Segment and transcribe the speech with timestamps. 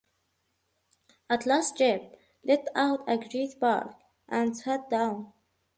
[1.29, 3.93] At last Jip let out a great bark
[4.27, 5.31] and sat down.